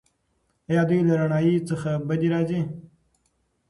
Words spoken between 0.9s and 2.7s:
له رڼایي څخه بدې راځي؟